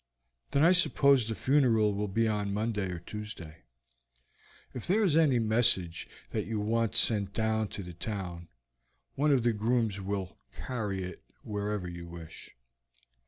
[0.49, 3.65] "Then I suppose the funeral will be on Monday or Tuesday.
[4.73, 8.47] If there is any message that you want sent down to the town,
[9.13, 12.55] one of the grooms will carry it whenever you wish."